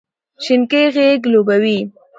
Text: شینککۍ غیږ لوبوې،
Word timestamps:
شینککۍ 0.43 0.85
غیږ 0.95 1.21
لوبوې، 1.31 1.77